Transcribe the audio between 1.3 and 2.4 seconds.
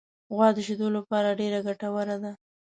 ډېره ګټوره ده.